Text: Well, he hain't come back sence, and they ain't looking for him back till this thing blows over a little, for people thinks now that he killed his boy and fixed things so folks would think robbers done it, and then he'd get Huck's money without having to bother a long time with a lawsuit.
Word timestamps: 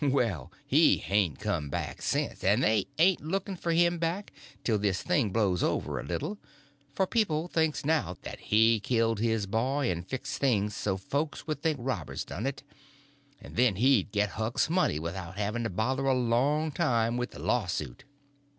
Well, 0.03 0.51
he 0.65 0.97
hain't 0.97 1.37
come 1.37 1.69
back 1.69 2.01
sence, 2.01 2.43
and 2.43 2.63
they 2.63 2.87
ain't 2.97 3.21
looking 3.21 3.55
for 3.55 3.71
him 3.71 3.99
back 3.99 4.33
till 4.63 4.79
this 4.79 5.03
thing 5.03 5.29
blows 5.29 5.61
over 5.61 5.99
a 5.99 6.03
little, 6.03 6.39
for 6.91 7.05
people 7.05 7.47
thinks 7.47 7.85
now 7.85 8.17
that 8.23 8.39
he 8.39 8.79
killed 8.79 9.19
his 9.19 9.45
boy 9.45 9.91
and 9.91 10.03
fixed 10.07 10.39
things 10.39 10.75
so 10.75 10.97
folks 10.97 11.45
would 11.45 11.61
think 11.61 11.77
robbers 11.79 12.25
done 12.25 12.47
it, 12.47 12.63
and 13.39 13.55
then 13.55 13.75
he'd 13.75 14.11
get 14.11 14.29
Huck's 14.29 14.71
money 14.71 14.97
without 14.97 15.37
having 15.37 15.61
to 15.65 15.69
bother 15.69 16.07
a 16.07 16.15
long 16.15 16.71
time 16.71 17.15
with 17.15 17.35
a 17.35 17.39
lawsuit. 17.39 18.03